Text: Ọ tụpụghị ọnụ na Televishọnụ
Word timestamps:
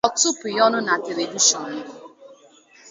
Ọ 0.07 0.09
tụpụghị 0.19 0.59
ọnụ 0.65 0.79
na 0.87 0.93
Televishọnụ 1.05 1.77